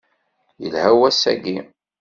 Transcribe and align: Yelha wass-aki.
Yelha 0.61 0.91
wass-aki. 0.99 1.57